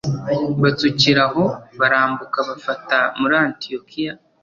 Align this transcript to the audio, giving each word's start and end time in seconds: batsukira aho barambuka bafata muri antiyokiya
batsukira 0.61 1.23
aho 1.29 1.43
barambuka 1.79 2.39
bafata 2.49 2.97
muri 3.19 3.33
antiyokiya 3.43 4.13